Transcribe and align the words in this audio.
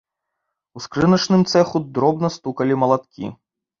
У 0.77 0.81
скрыначным 0.85 1.41
цэху 1.53 1.77
дробна 1.99 2.33
стукалі 2.37 2.73
малаткі. 2.85 3.25